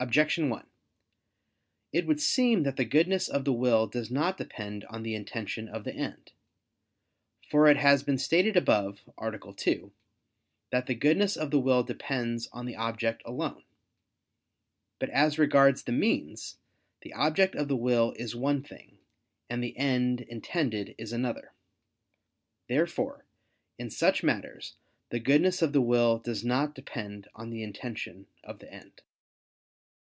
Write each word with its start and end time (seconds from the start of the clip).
Objection 0.00 0.48
1: 0.50 0.66
It 1.92 2.04
would 2.04 2.20
seem 2.20 2.64
that 2.64 2.74
the 2.74 2.84
goodness 2.84 3.28
of 3.28 3.44
the 3.44 3.52
will 3.52 3.86
does 3.86 4.10
not 4.10 4.36
depend 4.36 4.84
on 4.86 5.04
the 5.04 5.14
intention 5.14 5.68
of 5.68 5.84
the 5.84 5.94
end. 5.94 6.32
For 7.48 7.68
it 7.68 7.76
has 7.76 8.02
been 8.02 8.18
stated 8.18 8.56
above 8.56 9.08
(A. 9.16 9.52
2) 9.54 9.92
that 10.72 10.86
the 10.86 10.96
goodness 10.96 11.36
of 11.36 11.52
the 11.52 11.60
will 11.60 11.84
depends 11.84 12.48
on 12.48 12.66
the 12.66 12.74
object 12.74 13.22
alone. 13.24 13.62
But 14.98 15.10
as 15.10 15.38
regards 15.38 15.84
the 15.84 15.92
means, 15.92 16.58
the 17.02 17.12
object 17.14 17.54
of 17.54 17.68
the 17.68 17.76
will 17.76 18.14
is 18.16 18.34
one 18.34 18.64
thing, 18.64 18.98
and 19.48 19.62
the 19.62 19.76
end 19.78 20.22
intended 20.22 20.96
is 20.98 21.12
another. 21.12 21.52
Therefore 22.68 23.26
in 23.78 23.90
such 23.90 24.24
matters 24.24 24.74
the 25.10 25.20
goodness 25.20 25.62
of 25.62 25.72
the 25.72 25.80
will 25.80 26.18
does 26.18 26.44
not 26.44 26.74
depend 26.74 27.28
on 27.36 27.50
the 27.50 27.62
intention 27.62 28.26
of 28.42 28.58
the 28.58 28.70
end. 28.72 29.00